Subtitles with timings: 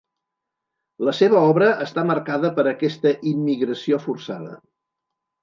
[1.09, 4.59] La seva obra està marcada per aquesta immigració forçada.